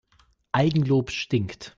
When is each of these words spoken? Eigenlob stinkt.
Eigenlob 0.51 1.11
stinkt. 1.11 1.69